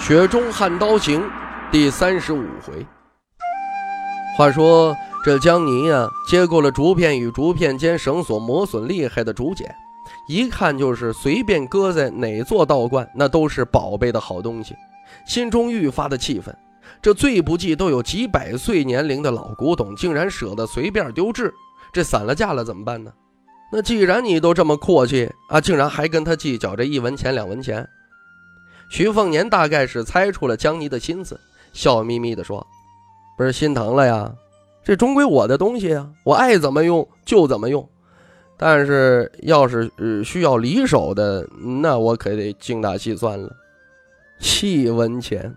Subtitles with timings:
[0.00, 1.20] 雪中悍刀行》
[1.70, 2.86] 第三十五回。
[4.36, 9.74] 话说这江泥啊，接过了竹片与竹片间绳索磨损厉害的竹简，
[10.28, 14.74] 一看就是随便搁在哪座道观，那都是宝贝的好东西，
[15.26, 16.56] 心中愈发的气愤。
[17.02, 21.52] 这最不济都有几百岁年龄的老古董，竟然舍得随便丢掷，
[21.92, 23.10] 这散了架了怎么办呢？
[23.70, 27.86] 那既然你都这么阔气啊，竟然还跟他计较这一文钱两文钱。
[28.88, 31.38] 徐凤年大概是猜出了江泥的心思，
[31.72, 32.66] 笑眯眯地说
[33.36, 34.32] ：“不是心疼了呀，
[34.82, 37.88] 这终归我的东西啊，我爱怎么用就怎么用。
[38.56, 41.46] 但是要是呃需要离手的，
[41.82, 43.54] 那我可得精打细算了。”
[44.40, 45.54] 七文钱，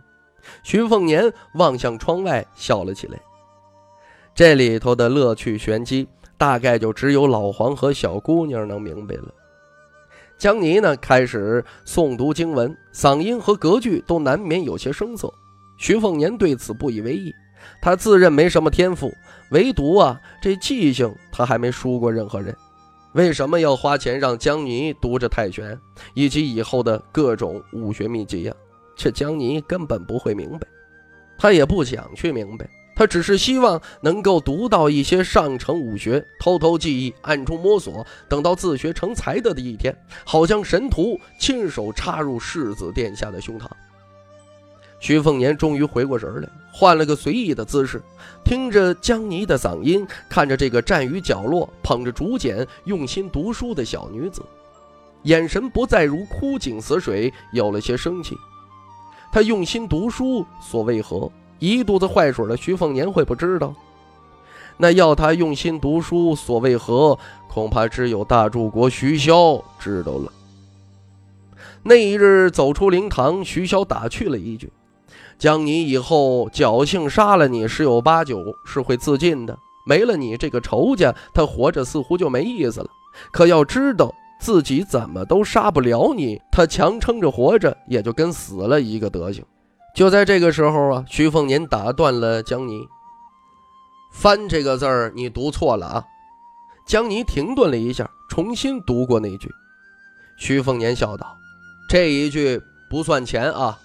[0.64, 3.20] 徐凤年望向窗外笑了起来。
[4.36, 6.08] 这里头的乐趣玄机，
[6.38, 9.34] 大概就只有老黄和小姑娘能明白了。
[10.42, 15.32] 江泥呢，开始诵读经文，嗓音和格局都难免有些生涩。
[15.78, 17.32] 徐凤年对此不以为意，
[17.80, 19.14] 他自认没什么天赋，
[19.52, 22.58] 唯独啊这记性他还没输过任何人。
[23.14, 25.80] 为什么要花钱让江泥读着泰拳
[26.16, 28.54] 以及以后的各种武学秘籍呀？
[28.96, 30.68] 这江泥根本不会明白，
[31.38, 32.68] 他也不想去明白。
[33.02, 39.92] 他只是希望能够读到一些上乘武学，偷偷记忆，暗中摸索，等到自学成才的的一天，
[40.24, 43.66] 好将神图亲手插入世子殿下的胸膛。
[45.00, 48.00] 徐凤年终于回过神来，换了个随意的姿势，
[48.46, 54.44] 听着江泥的嗓音，看着这个站于角落捧着竹简用心读书的小女子，
[55.24, 58.38] 眼神不再如枯井死水，有了些生气。
[59.32, 61.32] 他用心读书，所为何？
[61.62, 63.74] 一肚子坏水的徐凤年会不知道？
[64.78, 67.18] 那要他用心读书，所为何？
[67.48, 70.32] 恐怕只有大柱国徐骁知道了。
[71.84, 74.72] 那一日走出灵堂，徐骁打趣了一句
[75.38, 79.56] ：“将你以后侥幸杀了你，十有八九是会自尽的。
[79.86, 82.88] 没了你这个仇家，他活着似乎就没意思了。
[83.32, 89.46] 可要知道自己怎么都杀不了你，他强撑着活着，也就跟死了一个德行。”
[89.94, 92.88] 就在这个时候啊，徐凤年打断了江泥。
[94.14, 96.04] 翻这个字儿，你读错了啊！
[96.86, 99.50] 江泥停顿了一下，重新读过那句。
[100.38, 101.38] 徐凤年笑道
[101.88, 103.78] ：“这一句不算钱啊。”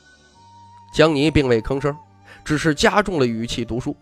[0.94, 1.96] 江泥并未吭声，
[2.44, 3.96] 只是加重了语气读书。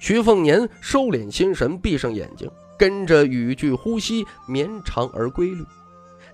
[0.00, 5.64] 徐凤年收敛心神，闭上眼睛，跟着语句呼吸绵长而规律。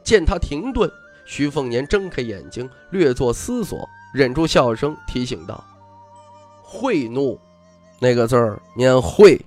[0.05, 0.91] 见他停顿，
[1.25, 3.89] 徐凤年睁开眼睛，略作思索。
[4.13, 5.63] 忍住笑声，提醒道
[6.63, 7.39] ：“贿赂，
[8.01, 9.41] 那个字儿念贿。”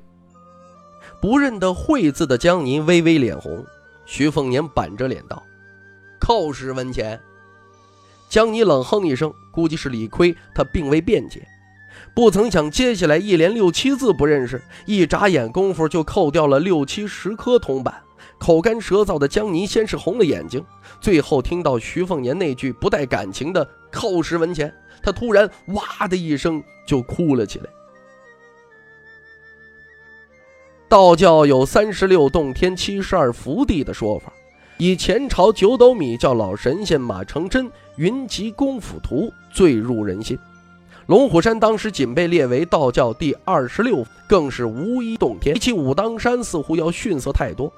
[1.21, 3.65] 不认得“贿”字的江宁微微脸红。
[4.05, 5.41] 徐凤年板着脸道
[6.19, 7.19] ：“扣十文钱。”
[8.29, 11.47] 江宁冷哼一声，估计是理亏，他并未辩解。
[12.13, 18.01] 不曾想，接下来一连六七字不认识，一眨眼功夫就扣掉了六七十颗铜板。
[18.41, 20.65] 口干舌燥的江泥先是红了眼睛，
[20.99, 27.65] 最后听到徐凤年那句不带感情的“扣十文钱”，他突然哇的一声就哭了起来。
[30.89, 34.33] 道教有三十六洞天、七十二福地的说法，
[34.79, 40.35] 以前朝九斗米教老神仙马成真《云集功夫图》最入人心。
[41.05, 47.71] 龙虎山当时仅被列为道教第二十六，更是无一洞天，比起武当山似乎要逊色太多。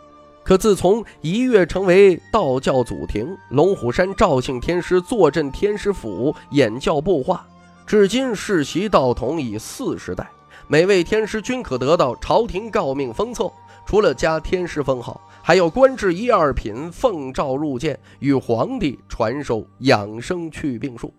[0.43, 7.47] 可自从一跃成为道教祖庭，龙虎山赵姓天师坐镇天师府，演教布化，
[7.87, 10.29] 至今世袭道统已四十代，
[10.67, 13.49] 每位天师均可得到朝廷诰命封册。
[13.85, 21.13] 除了加天师封号，还要官至一二品，奉诏入见，与皇帝传授养生祛病术。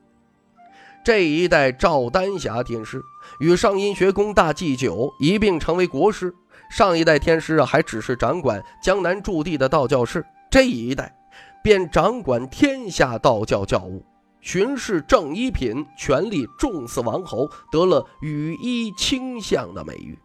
[1.05, 3.03] 这一代赵丹霞天师
[3.39, 6.35] 与上阴学宫大祭酒一并成为国师。
[6.75, 11.15] 上一代天师啊，还只是掌管江南驻地的道教士，这一代
[11.63, 14.05] 便掌管天下道教教务，
[14.41, 20.19] 巡视正一品，权力重似王侯，得了羽衣卿相的美誉。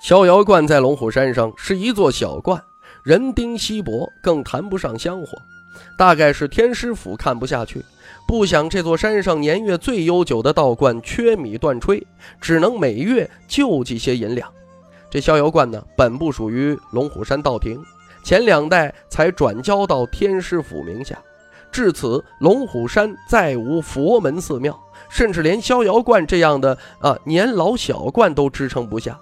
[0.00, 2.58] 逍遥观在龙虎山上是一座小观，
[3.04, 5.26] 人丁稀薄，更谈不上香火。
[5.98, 7.84] 大概是天师府看不下去，
[8.26, 12.02] 不想这座山上年月最悠久的道观缺米断炊，
[12.40, 14.50] 只能每月救济些银两。
[15.14, 17.80] 这逍遥观呢，本不属于龙虎山道庭，
[18.24, 21.16] 前两代才转交到天师府名下。
[21.70, 24.76] 至此，龙虎山再无佛门寺庙，
[25.08, 29.16] 甚至连逍遥观这样的啊年老小观都支撑不下。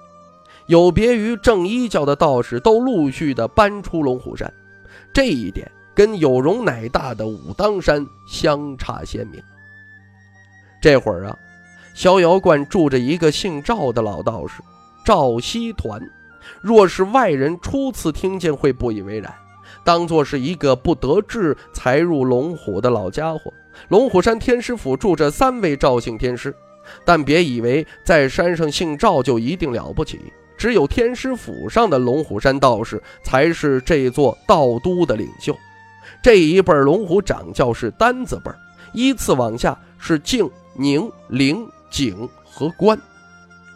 [0.64, 4.50] 有别于正一教的道士，都陆续的搬出龙虎山，
[5.12, 5.70] 这一点。
[5.94, 9.42] 跟有容乃大的武当山相差鲜明。
[10.80, 11.36] 这会儿啊，
[11.92, 14.62] 逍遥观住着一个姓赵的老道士，
[15.04, 16.00] 赵锡团。
[16.60, 19.32] 若是外人初次听见，会不以为然，
[19.84, 23.52] 当做是一个不得志才入龙虎的老家伙。
[23.88, 26.54] 龙虎山天师府住着三位赵姓天师，
[27.04, 30.20] 但别以为在山上姓赵就一定了不起，
[30.56, 35.56] 只有天师府上的龙虎山道士才是这座道都的领袖。
[36.22, 38.50] 这一辈龙虎掌教是单字辈
[38.92, 42.96] 依次往下是静、宁、灵、景和关。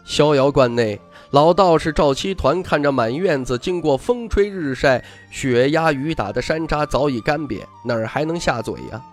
[0.05, 0.97] 逍遥观内，
[1.31, 9.03] 老道士赵七团看着满院子经过风吹日晒、雪压雨打的山楂早已干瘪，哪儿还能下嘴呀？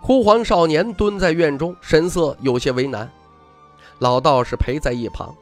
[0.00, 3.10] 枯黄少年蹲在院中，神色有些为难。
[3.98, 5.34] 老道士陪在一旁。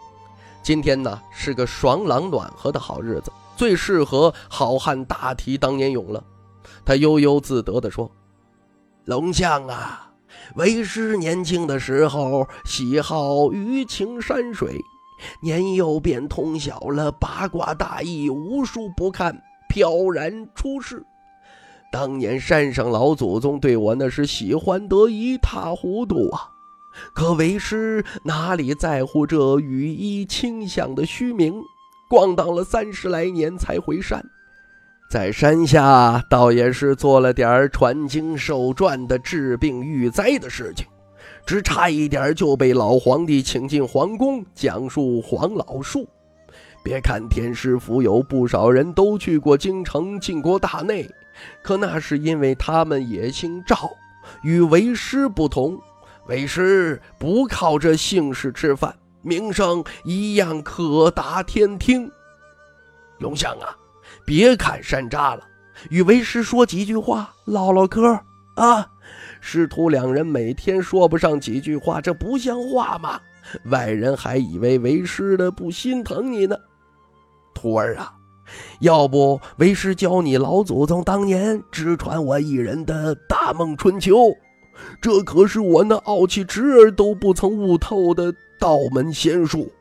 [0.63, 6.25] 今天呢是个爽朗暖和的好日子，最适合好汉大提当年勇了。
[6.85, 8.11] 他悠悠自得地说
[9.05, 10.11] ：“龙象啊，
[10.57, 14.81] 为师年轻的时候喜好鱼情山水，
[15.41, 21.05] 年幼便通晓了八卦大义，无书不看，飘然出世。
[21.91, 26.51] 当年山上老祖宗对我那是喜欢得一塌糊涂啊！
[27.15, 31.55] 可为师哪里在乎这羽衣清响的虚名？
[32.11, 34.25] 逛荡了三十来年才回山。”
[35.11, 40.87] 在山下倒也是做了点传经授传的治病育灾的事情，
[41.47, 46.09] 只差一点就被老皇帝请进皇宫讲述黄老术。
[46.83, 51.09] 别看天师府有不少人都去过京城进过大内，
[51.63, 53.91] 可那是因为他们也姓赵，
[54.43, 55.79] 与为师不同。
[56.27, 62.11] 为师不靠这姓氏吃饭，名声一样可达天听。
[63.19, 63.77] 龙象啊！
[64.25, 65.43] 别砍山楂了，
[65.91, 68.21] 与为师说几句话，唠唠嗑
[68.57, 68.91] 啊！
[69.41, 73.21] 师徒两人每天说不上几句话，这不像话吗？
[73.65, 76.57] 外人还以为为师的不心疼你呢。
[77.55, 78.15] 徒儿啊，
[78.81, 84.35] 要不为师教你老祖宗当年只传我一人的大梦春秋，
[85.01, 89.73] 这可是我那傲气侄儿都不曾悟透的道门仙术。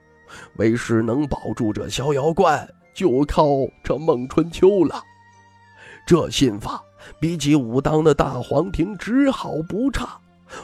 [0.57, 2.67] 为师能保住这逍遥观。
[2.97, 3.45] 就靠
[3.83, 4.99] 这《梦春秋》了，
[6.03, 6.81] 这心法
[7.19, 10.17] 比起武当的大黄庭只好不差。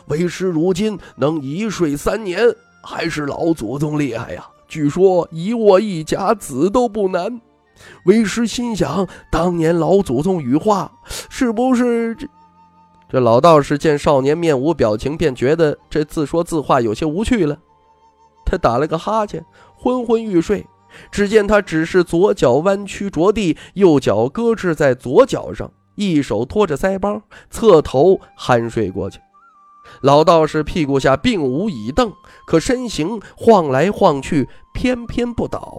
[0.07, 2.39] 为师如今能一睡三年，
[2.81, 4.47] 还是老祖宗厉害呀！
[4.67, 7.41] 据说一卧一甲子都不难。
[8.05, 10.91] 为师心想，当年老祖宗羽化，
[11.29, 12.27] 是不是这？
[13.09, 17.57] 这老道士见少年面无表情，便觉得这自说自话有些无趣了。
[18.45, 20.65] 他打了个哈欠，昏昏欲睡。
[21.11, 29.19] 只见他只是左脚弯曲着地，右脚搁置在左脚上，一手托着腮帮，侧头酣睡过去。
[30.01, 32.13] 老道士屁股下并无椅凳，
[32.47, 35.77] 可身形晃来晃去，偏偏不倒。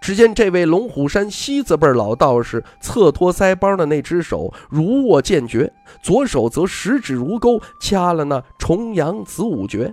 [0.00, 9.92] 只见这位龙虎山西子辈老道士侧托腮帮的那只手如握剑诀，左手则十指如钩，掐了那重阳子午诀，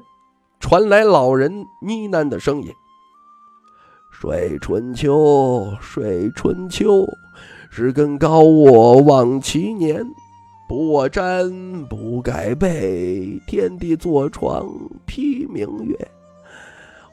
[0.60, 2.72] 传来老人呢喃的声音。
[4.12, 7.06] 睡春秋，睡春秋，
[7.70, 10.06] 是根高卧望其年。
[10.68, 14.70] 不卧毡，不盖被，天地坐床
[15.06, 15.96] 披明月。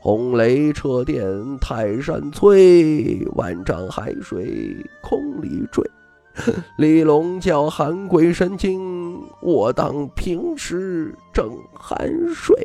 [0.01, 1.25] 红雷掣电
[1.61, 5.89] 泰山摧，万丈海水空里坠。
[6.77, 12.57] 李龙叫喊鬼神惊，我当平时正酣睡。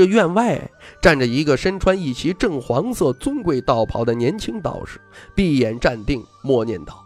[0.00, 0.58] 这院外
[1.02, 4.98] 站着一个身穿一袭正黄色尊贵道袍的年轻道士，
[5.34, 7.04] 闭眼站定，默念道：“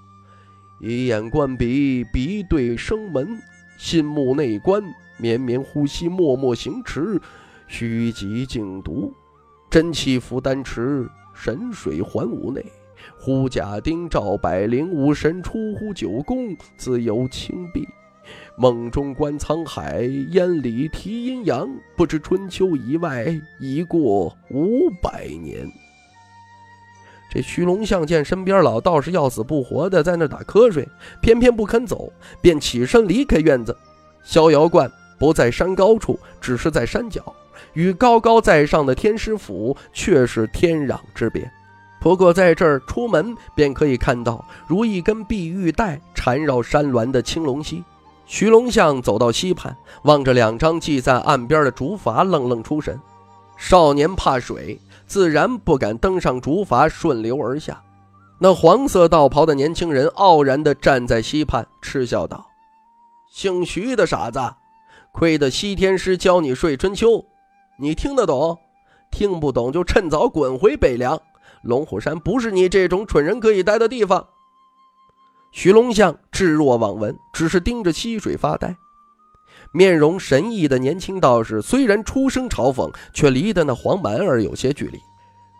[0.80, 3.36] 以眼观鼻，鼻对生门，
[3.76, 4.80] 心目内观，
[5.18, 7.20] 绵绵呼吸，默默行持，
[7.66, 9.12] 虚极静读，
[9.68, 12.64] 真气浮丹池，神水还无内。
[13.18, 17.84] 呼甲丁照百灵，武神出乎九宫，自由清碧。”
[18.56, 21.68] 梦中观沧海，烟里提阴阳。
[21.96, 23.26] 不知春秋以外，
[23.58, 25.68] 已过五百年。
[27.28, 30.88] 这徐龙相见身边老道士要死不活的在那打瞌睡，
[31.20, 33.76] 偏偏不肯走，便起身离开院子。
[34.22, 37.34] 逍遥观不在山高处，只是在山脚，
[37.72, 41.50] 与高高在上的天师府却是天壤之别。
[42.00, 47.82] 不过在这儿出门便可以看到，如一根碧玉带缠绕山峦的青龙溪。
[48.26, 52.98] 徐龙象走到溪畔，望着两张系在岸边的竹筏，愣愣出神。
[53.56, 57.82] 少年怕水，自然不敢登上竹筏顺流而下。
[58.40, 62.46] 那黄色道袍的年轻人傲然地站在溪畔，嗤笑道
[63.30, 64.40] ：“姓徐的傻子，
[65.12, 67.24] 亏得西天师教你睡春秋，
[67.78, 68.58] 你听得懂？
[69.10, 71.20] 听不懂就趁早滚回北凉。
[71.62, 74.26] 龙虎山不是你这种蠢人可以待的地方。”
[75.54, 78.76] 徐龙象置若罔闻，只是盯着溪水发呆。
[79.70, 84.98] 面容神异的年轻道士虽然出声嘲讽，却离得那黄蛮儿有些距离。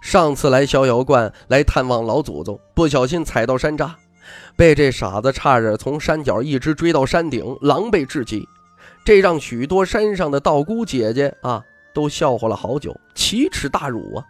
[0.03, 3.93] 上次来逍遥观来探望老祖宗，不小心踩到山楂，
[4.57, 8.45] 被这傻子差点从山脚一直追到山顶，狼狈至极。
[9.05, 11.63] 这让许多山上的道姑姐姐啊
[11.95, 14.25] 都笑话了好久，奇耻大辱啊！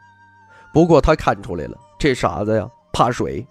[0.74, 3.46] 不过他看出来了，这傻子呀怕水。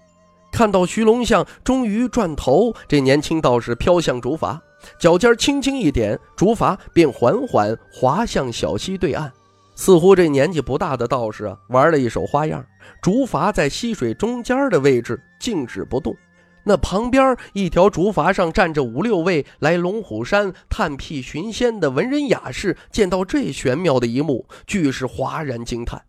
[0.54, 4.60] 看到徐龙象终于转头，这年轻道士飘向竹筏，
[5.00, 9.34] 脚尖轻轻一点，竹筏便缓缓滑向小溪对岸。
[9.76, 12.64] 似乎这年纪不大的道士啊，玩了一手花样。
[13.02, 16.16] 竹筏在溪水中间的位置静止不动，
[16.64, 26.04] 那旁边一条竹筏上站着五六位来龙虎山探辟寻仙的文人雅士，见到这玄妙的一幕，俱是哗然惊叹。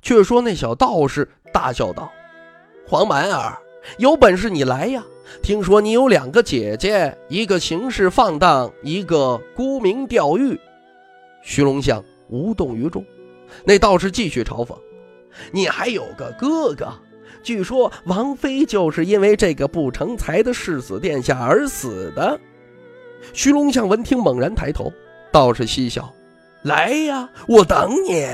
[0.00, 2.12] 却说那小道士大笑道。
[2.86, 3.58] 黄蛮儿，
[3.98, 5.02] 有本事你来呀！
[5.42, 10.58] 听说你有两个姐姐，一个行事放荡，一个沽名钓誉。
[11.42, 13.02] 徐龙象无动于衷。
[13.64, 14.76] 那道士继续嘲讽
[15.50, 16.92] ：“你还有个哥哥，
[17.42, 22.38] 据说王妃就是因为这个不成才的世子殿下而死的。”
[23.32, 24.92] 徐龙象闻听，猛然抬头，
[25.32, 26.12] 道士嬉笑
[26.62, 28.26] ：“来呀，我等你。”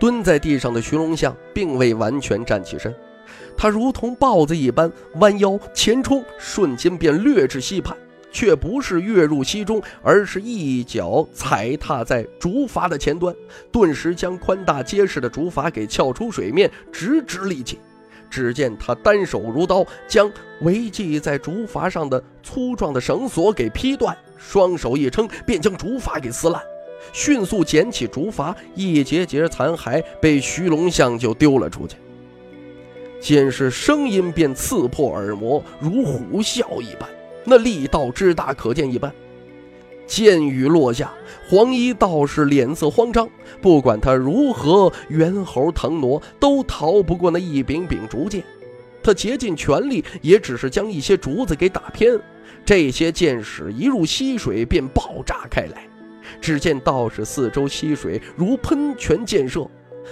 [0.00, 2.94] 蹲在地上的徐龙象并未完全站起身。
[3.56, 7.96] 他如同豹子一般弯腰前冲，瞬间便掠至溪畔，
[8.30, 13.34] 却不是跃入溪中，而是一脚踩踏在竹筏的前端，
[13.72, 17.78] 顿时将宽大结实的竹筏给撬出水面，直直立起。
[18.28, 20.30] 只见他单手如刀，将
[20.62, 26.60] 围系在竹筏上的粗壮的绳索给劈断，双手一撑，便将竹筏给撕烂，
[27.12, 31.96] 迅速捡起竹筏，一节节残骸被徐龙象就丢了出去。
[33.20, 37.08] 先是声音便刺破耳膜，如虎啸一般，
[37.44, 39.12] 那力道之大，可见一斑。
[40.06, 41.12] 剑雨落下，
[41.48, 43.28] 黄衣道士脸色慌张，
[43.60, 48.44] 不管他如何猿猴腾挪，都逃不过那一柄柄竹剑。
[49.02, 52.16] 他竭尽全力，也只是将一些竹子给打偏。
[52.64, 55.88] 这些箭矢一入溪水，便爆炸开来。
[56.40, 59.68] 只见道士四周溪水如喷泉溅射，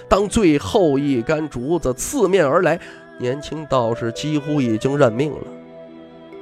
[0.08, 2.78] 当最后一杆竹子刺面而来。
[3.16, 5.46] 年轻道士几乎已经认命了。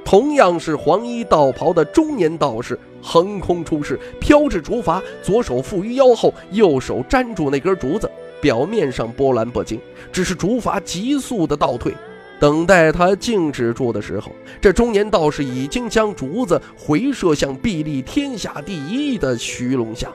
[0.03, 8.09] 同样是黄衣道袍的中年道士横空出世，飘至竹筏，左手负于腰后，右手粘住那根竹子，
[8.41, 9.79] 表面上波澜不惊，
[10.11, 11.93] 只是竹筏急速的倒退。
[12.39, 20.11] 等待他静止住的时候，这中年道士已经将竹子回射向臂力天下第一的徐龙象。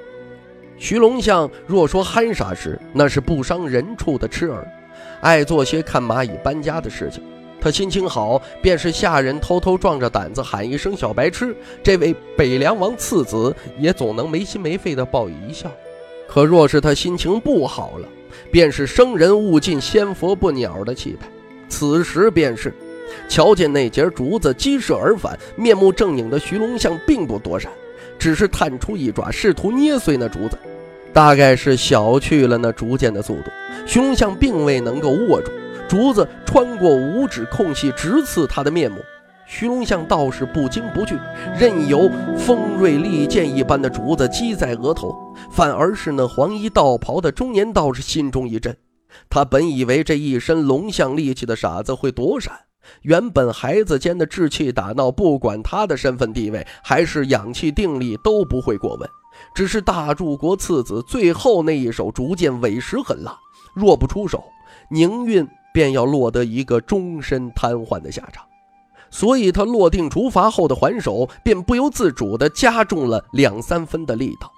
[0.79, 4.67] 徐龙象若说憨傻时，那是不伤人处的痴儿。
[5.21, 7.23] 爱做些看蚂蚁搬家的事情，
[7.61, 15.69] 他心情好，便是下人偷偷壮着胆子喊一声“小白痴”，这位北凉王次子也总能没心没肺地报以一笑。
[16.29, 18.09] 可若是他心情不好了，
[18.53, 21.27] 便是生人勿近，仙佛不鸟的气派。
[21.69, 22.73] 此时便是，
[23.29, 27.71] 瞧见那截竹子激射而返，面目正影的徐龙象并不躲闪，
[28.19, 30.59] 只是探出一爪，试图捏碎那竹子。
[31.13, 33.51] 大概是小觑了那竹剑的速度，
[33.87, 35.51] 徐龙象并未能够握住
[35.89, 38.99] 竹子，穿过五指空隙，直刺他的面目。
[39.47, 41.19] 徐龙象倒是不惊不惧，
[41.59, 45.17] 任由锋锐利剑一般的竹子击在额头，
[45.51, 48.77] 反而是那黄衣道袍的中年道士心中一震。
[49.31, 52.53] 他本以为这一身龙象力气的傻子会躲闪，
[53.03, 59.09] 原本孩子间的稚气打闹，不管他的身份地位还是氧气定力，都不会过问。
[59.55, 63.39] 只是大柱国次子最后那一手逐渐委实狠辣，
[63.73, 64.43] 若不出手，
[64.91, 68.45] 宁运便要落得一个终身瘫痪的下场。
[69.11, 74.53] 所以他落定竹筏后的还手，便不由自主地加重了两三分的力道。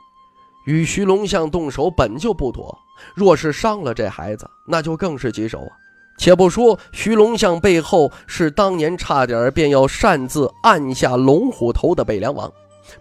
[0.66, 2.76] 与徐龙象动手本就不妥，
[3.14, 5.72] 若是伤了这孩子，那就更是棘手啊！
[6.20, 12.52] 且不说徐龙象背后是当年差点便要擅自按下龙虎头的北凉王。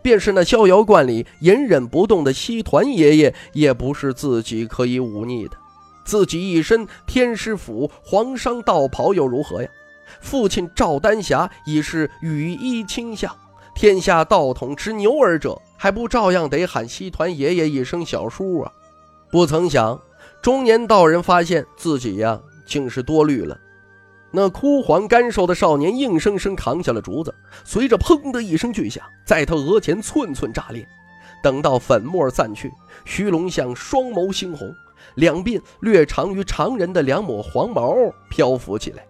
[0.01, 5.57] 便是那逍遥观里隐忍不动的西团爷爷，也不是自己可以忤逆的。
[6.05, 9.67] 自己一身天师府皇商道袍又如何呀？
[10.21, 13.35] 父亲赵丹霞已是羽衣倾相，
[13.75, 18.71] 天下道统之牛耳者，还不照样得喊西团爷爷一声小叔啊？
[19.29, 19.99] 不曾想，
[20.41, 23.59] 中年道人发现自己呀，竟是多虑了。
[24.31, 27.33] 那枯黄干瘦的少年硬生生扛下了竹子，
[27.65, 30.87] 随着砰的一声巨响，在他额前寸寸炸裂。
[31.41, 32.71] 等到粉末散去，
[33.05, 34.71] 徐龙像双眸猩红，
[35.15, 37.95] 两鬓略长于常人的两抹黄毛
[38.29, 39.03] 漂浮起来。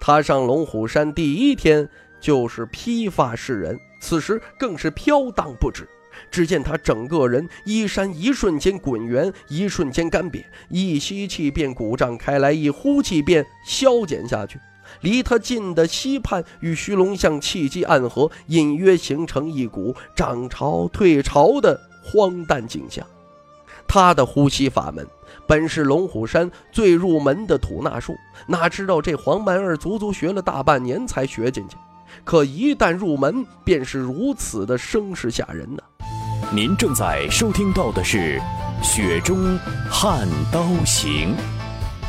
[0.00, 1.86] 他上龙虎山第一天
[2.20, 5.86] 就是披发示人，此时更是飘荡不止。
[6.30, 14.58] 只见他整个人衣衫一瞬间滚圆，一瞬间干瘪，一吸气便鼓胀开来，一呼气便消减下去。
[15.00, 23.04] 离他近的溪畔与虚龙像气机暗合，隐约形成一股涨潮退潮的荒诞景象。
[23.88, 25.06] 他的呼吸法门
[25.46, 28.14] 本是龙虎山最入门的吐纳术，
[28.46, 31.76] 哪知道这黄蛮儿足足学了大半年才学进去，
[32.24, 35.82] 可一旦入门，便是如此的声势吓人呢。
[36.52, 38.40] 您正在收听到的是
[38.82, 39.58] 《雪中
[39.90, 41.34] 悍刀行》，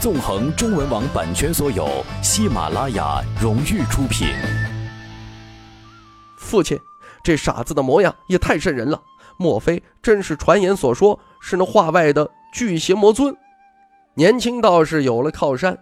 [0.01, 4.27] 纵横中文网版权所有，喜马拉雅荣誉出品。
[6.37, 6.79] 父亲，
[7.23, 9.01] 这傻子的模样也太瘆人了，
[9.37, 13.35] 莫非真是传言所说是那画外的巨邪魔尊？
[14.13, 15.77] 年轻道士有了靠山，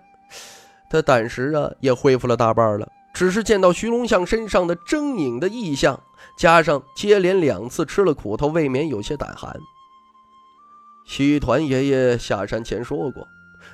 [0.90, 6.00] 他胆识啊也恢复了大半了，只是见到徐龙象身上的狰狞的异象。
[6.38, 9.58] 加上接连两次吃了苦头，未免有些胆寒。
[11.06, 13.26] 西团爷爷下山前说过，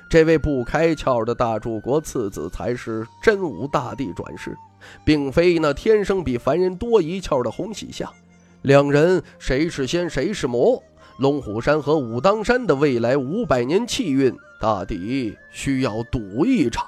[0.08, 4.56] 这位不开窍的大柱国次子才是真武大帝转世，
[5.04, 8.08] 并非那天生比凡人多一窍的洪喜相。
[8.62, 10.80] 两人谁是仙，谁是魔？
[11.18, 16.86] 龙虎山和武当山的未来五百年气运，大抵需要赌一场。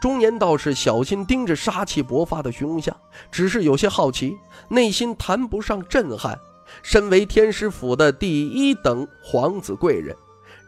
[0.00, 2.96] 中年道士小心盯着杀气勃发的徐龙像，
[3.30, 4.36] 只是有些好奇，
[4.68, 6.38] 内心谈不上震撼。
[6.82, 10.16] 身为天师府的第一等皇子贵人，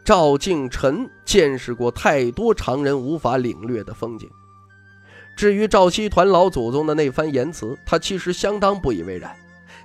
[0.05, 4.29] 赵敬臣见识过太多常人无法领略的风景。
[5.35, 9.35] 至于赵西团老祖宗的那番言辞，他其实相当不以为然。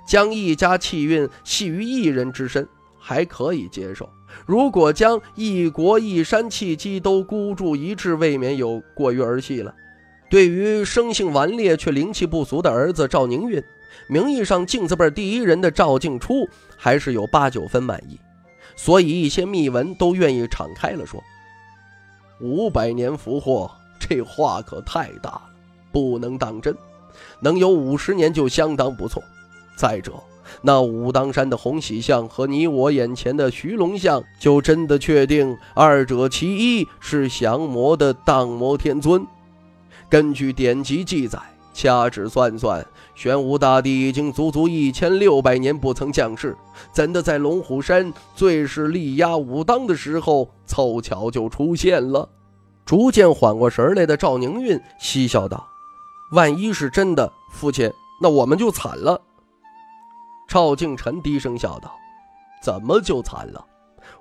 [0.05, 2.67] 将一家气运系于一人之身，
[2.99, 4.07] 还可以接受。
[4.45, 9.73] 如果将一国一山契机都孤注一掷，未免有过于儿戏了。
[10.29, 13.63] 对于生性顽劣却灵气不俗的儿子赵宁运，
[14.07, 18.19] 名义上镜子辈第一人的赵静初还是有八九分满意，
[18.75, 21.23] 所以一些秘闻都愿意敞开了说。
[22.39, 25.41] 五百年福祸，这话可太大了，
[25.91, 26.75] 不能当真。
[27.41, 29.23] 能有五十年就相当不错。
[29.75, 30.13] 再者。
[30.61, 39.25] 那武当山的红喜像和你我眼前的徐龙像，就真的确定二者其一是降魔的荡魔天尊？
[40.09, 41.39] 根据典籍记载，
[41.73, 42.85] 掐指算算，
[43.15, 46.57] 玄武大帝已经足足一千六百年不曾降世，
[46.91, 52.27] 怎的在龙虎山最是力压武当的时候，凑巧就出现了？
[52.85, 55.67] 逐渐缓过神来的赵宁运嬉笑道
[56.33, 59.21] ：“万一是真的，父亲，那我们就惨了。”
[60.49, 61.95] 赵敬臣低声笑道
[62.59, 63.63] ：“怎么就惨了？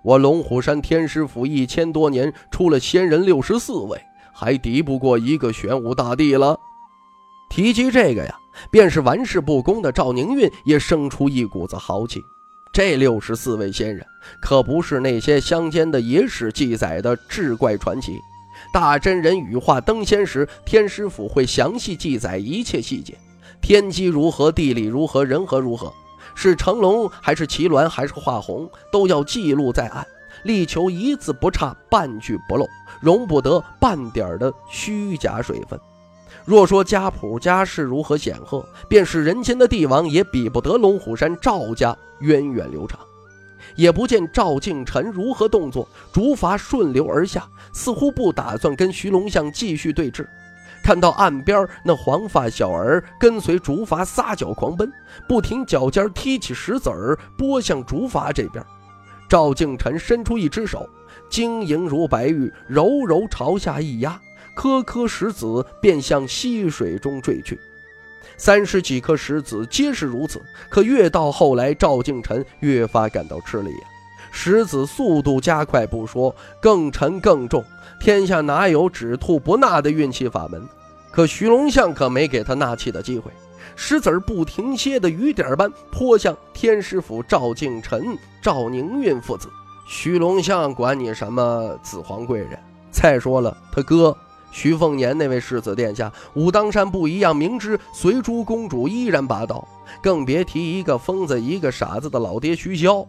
[0.03, 3.99] 我龙虎山天师府一千多年，出了仙人六十四位，
[4.31, 6.61] 还敌不过一个玄武大帝了。”
[7.49, 8.37] 提及这个呀，
[8.71, 12.21] 便是玩世不恭的赵宁运也生出一股子豪气。
[12.75, 14.05] 这六十四位仙人，
[14.43, 18.21] 可不是那些乡间的野史记载的志怪传奇。
[18.71, 23.17] 大真人羽化登仙时，天师府会详细记载一切细节，
[23.63, 25.91] 天机如何，地理如何，人和如何。
[26.41, 30.07] 是成龙还是齐鸾还是华红，都要记录在案，
[30.45, 32.65] 力求一字不差，半句不漏，
[33.01, 35.77] 容不得半点的虚假水分。
[36.45, 43.01] 若说家谱家世如何显赫，便是人间的帝王也比不得龙虎山赵家源远流长。
[43.75, 50.25] 也不见赵敬臣如何动作，竹筏顺流而下，似乎不打算跟徐龙相继续对峙。
[50.83, 54.91] 看到岸边那黄发小儿跟随竹筏撒脚狂奔，
[55.29, 58.65] 不停脚尖踢起石子儿拨向竹筏这边。
[59.29, 60.89] 赵敬臣伸出一只手，
[61.29, 64.19] 晶莹如白玉，柔柔朝下一压，
[64.55, 67.61] 颗颗石子便向溪水中坠去。
[68.39, 73.89] 三十几颗石子皆是如此，可越到后来，赵敬臣越发感到吃力呀。
[74.31, 77.65] 石子速度加快不说，更沉更重。
[78.01, 80.63] 天下哪有只吐不纳的运气法门？
[81.11, 83.31] 可徐龙相可没给他纳气的机会。
[83.75, 89.49] 石子儿不停歇的雨点般泼向天师府赵敬臣、赵宁运父子。
[89.87, 92.59] 徐龙相管你什么子皇贵人？
[92.91, 94.17] 再说了，他哥
[94.51, 99.67] 徐凤年那位世子殿下，武当山不一样，明知随珠公主依然霸道，
[100.03, 103.07] 更别提一个疯子一个傻子的老爹徐骁。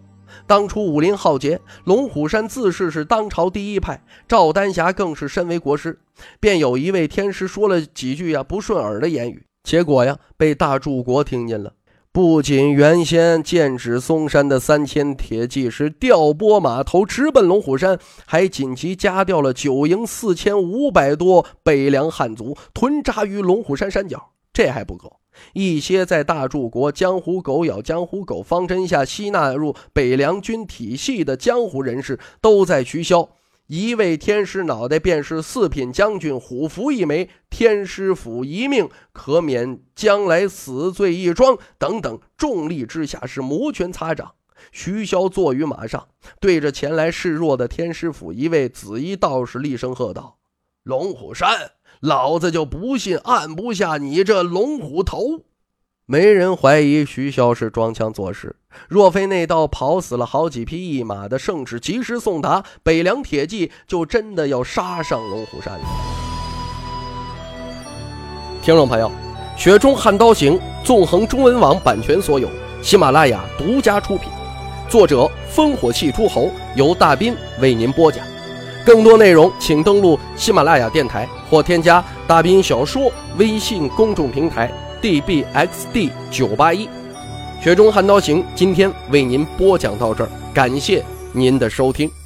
[0.48, 6.00] 当初武林浩劫，龙虎山自视是当朝第一派，赵丹霞更是身为国师，
[6.40, 11.74] 便有一位天师说了几句呀不顺耳的言语，结果呀被大柱国听见了。
[12.12, 24.32] 不仅原先剑指嵩山的三千铁骑是调拨马头直奔龙虎山，还紧急加调了九营四千五百多北凉汉族屯扎于龙虎山山脚。
[24.52, 25.19] 这还不够，
[25.54, 33.30] 一些在大柱国江湖狗咬江湖狗方针下吸纳入北凉军体系的江湖人士，都在徐骁。
[33.68, 41.56] 一位天师脑袋便是四品将军，虎符一枚，天师府一命，可免将来死罪一桩。
[41.78, 44.34] 等等，重力之下是摩拳擦掌。
[44.72, 46.08] 徐骁坐于马上，
[46.42, 50.40] 对着前来示弱的天师府一位紫衣道士厉声喝道
[50.82, 55.44] ：“龙虎山，老子就不信按不下你这龙虎头！”
[56.06, 58.56] 没人怀疑徐骁是装腔作势，
[58.88, 65.86] 若非那道跑死了好几匹一马的圣旨及时送达，北凉铁骑就真的要杀上龙虎山了。
[68.64, 69.08] 听众朋友，
[69.56, 72.50] 《雪中悍刀行》纵横中文网版权所有，
[72.82, 74.32] 喜马拉雅独家出品，
[74.90, 78.26] 作者烽火戏诸侯，由大斌为您播讲。
[78.86, 84.72] 更多内容请登录喜马拉雅电台或添加大兵小说微信公众平台。
[85.02, 86.90] dbxd 九八一，
[87.62, 92.19] 雪中悍刀行，今天为您播讲到这儿，感谢您的收听。